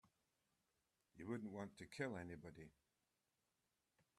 You 1.15 1.27
wouldn't 1.27 1.51
want 1.51 1.77
to 1.77 1.85
kill 1.85 2.17
anybody. 2.17 2.71